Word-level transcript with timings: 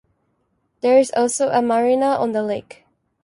There 0.79 0.97
is 0.97 1.11
also 1.15 1.49
a 1.49 1.61
marina 1.61 2.07
on 2.07 2.31
the 2.31 2.41
lake. 2.41 2.87